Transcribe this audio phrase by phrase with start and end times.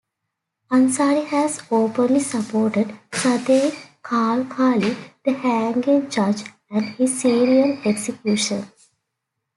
[0.71, 3.71] Ansari has openly supported Sadegh
[4.03, 8.89] Khalkhali, the hanging judge and his serial executions.